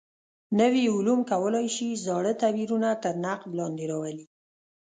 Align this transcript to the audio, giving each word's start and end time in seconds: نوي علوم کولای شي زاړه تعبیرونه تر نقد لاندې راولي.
نوي 0.59 0.83
علوم 0.95 1.19
کولای 1.31 1.67
شي 1.75 1.87
زاړه 2.05 2.33
تعبیرونه 2.41 2.89
تر 3.03 3.13
نقد 3.25 3.49
لاندې 3.59 3.85
راولي. 3.91 4.25